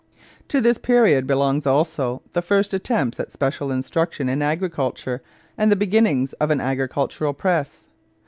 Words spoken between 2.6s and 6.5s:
attempts at special instruction in agriculture and the beginning of